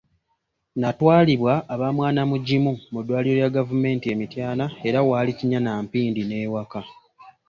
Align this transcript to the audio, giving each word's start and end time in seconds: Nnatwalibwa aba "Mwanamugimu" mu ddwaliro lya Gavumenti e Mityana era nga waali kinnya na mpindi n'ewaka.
Nnatwalibwa 0.75 1.53
aba 1.73 1.87
"Mwanamugimu" 1.95 2.71
mu 2.91 2.99
ddwaliro 3.01 3.35
lya 3.39 3.53
Gavumenti 3.57 4.05
e 4.09 4.15
Mityana 4.21 4.65
era 4.87 4.99
nga 5.01 5.09
waali 5.09 5.31
kinnya 5.37 5.59
na 5.63 5.71
mpindi 5.85 6.21
n'ewaka. 6.25 6.81